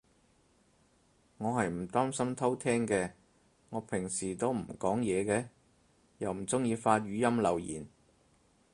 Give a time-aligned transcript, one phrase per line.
[1.37, 3.11] 我係唔擔心偷聼嘅，
[3.69, 5.47] 我平時都唔講嘢嘅。
[6.17, 7.85] 又唔中意發語音留言